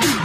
[0.00, 0.21] you.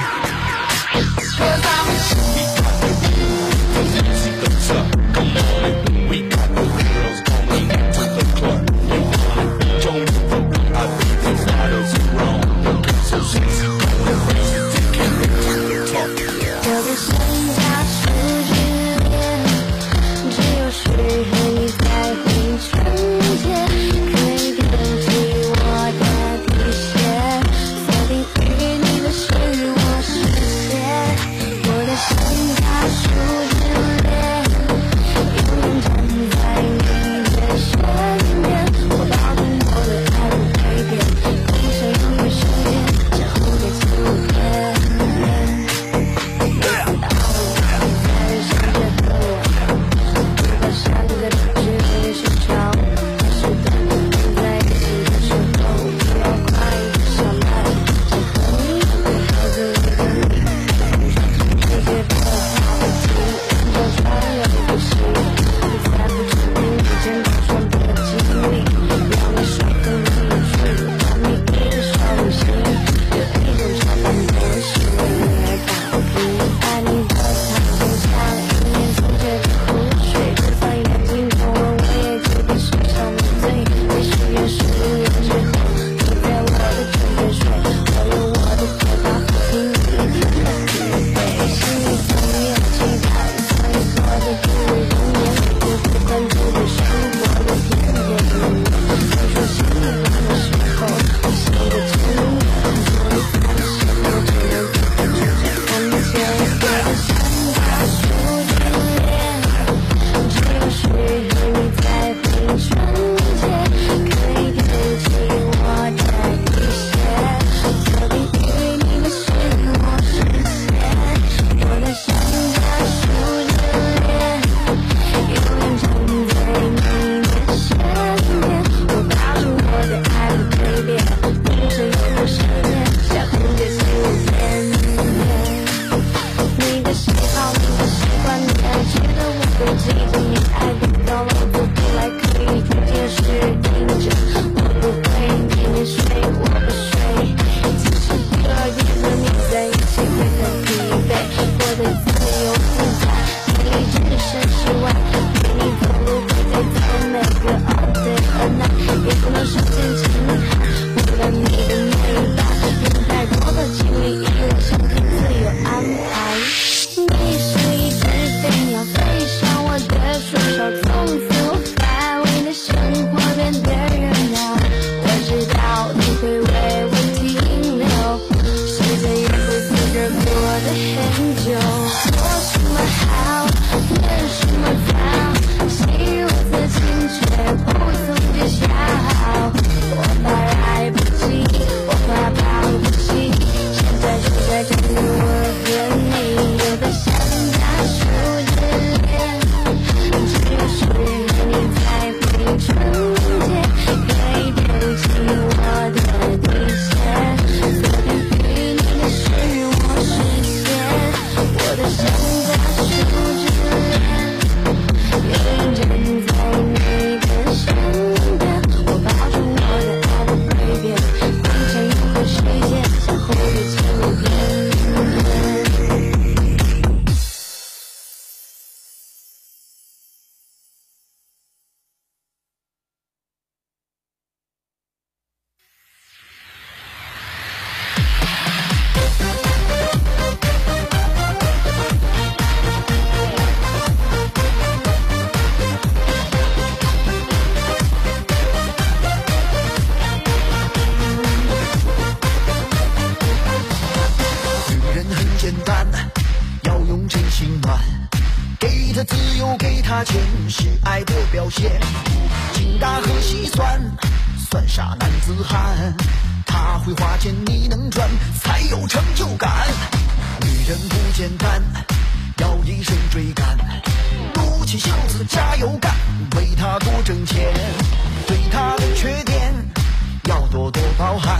[280.97, 281.39] 包涵。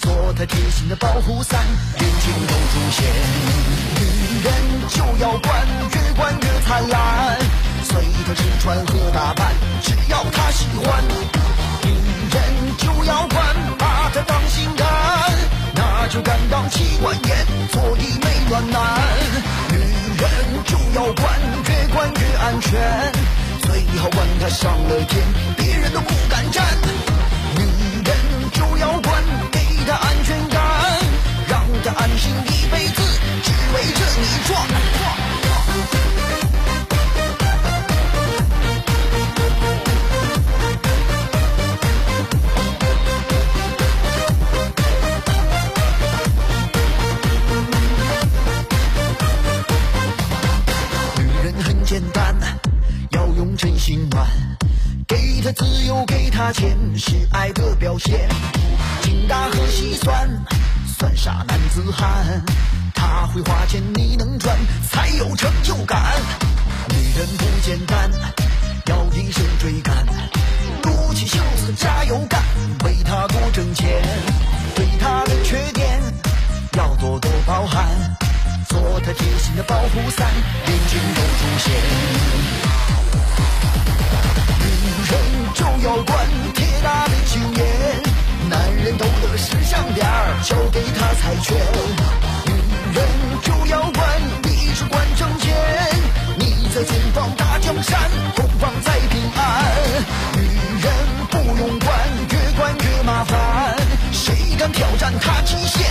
[0.00, 1.60] 做他贴心的保护伞，
[1.98, 3.04] 眼睛都出现。
[3.98, 4.00] 女
[4.44, 4.54] 人
[4.88, 7.36] 就要管，越管越灿烂。
[7.82, 9.52] 随他吃穿和打扮，
[9.82, 11.02] 只要他喜欢。
[11.82, 11.90] 女
[12.30, 14.86] 人就要管，把他当心肝，
[15.74, 18.80] 那就敢当妻管严，坐以没暖男。
[19.70, 23.12] 女人就要管，越管越安全。
[23.62, 25.26] 最好管他上了天，
[25.56, 26.64] 别人都不敢沾。
[28.58, 29.22] 就要管，
[29.52, 30.58] 给他安全感，
[31.48, 33.00] 让他安心一辈子，
[33.44, 34.58] 只围着你转。
[51.16, 52.27] 女人很简单，
[55.18, 58.28] 给她自由，给她钱，是爱的表现。
[59.02, 60.28] 精打和细算，
[60.96, 62.40] 算啥男子汉？
[62.94, 64.56] 他会花钱，你能赚，
[64.88, 66.14] 才有成就感。
[66.90, 68.10] 女人不简单，
[68.86, 70.06] 要一生追赶，
[70.84, 72.40] 撸起袖子加油干，
[72.84, 74.02] 为他多挣钱。
[74.76, 76.00] 对他的缺点，
[76.74, 77.86] 要多多包涵。
[78.68, 80.28] 做他贴心的保护伞，
[80.66, 81.72] 眼睛都出现。
[85.10, 85.18] 人
[85.54, 87.66] 就要管铁打的经验，
[88.50, 91.56] 男人懂得识相点儿，交给他猜拳。
[92.44, 92.52] 女
[92.94, 92.98] 人
[93.42, 94.06] 就要管，
[94.42, 95.54] 你只管挣钱，
[96.36, 97.98] 你在前方打江山，
[98.36, 99.72] 后方在平安。
[100.34, 100.42] 女
[100.82, 100.92] 人
[101.30, 101.88] 不用管，
[102.30, 103.76] 越管越麻烦，
[104.12, 105.86] 谁敢挑战他极限，